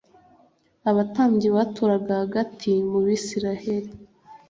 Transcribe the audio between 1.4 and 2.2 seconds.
baturaga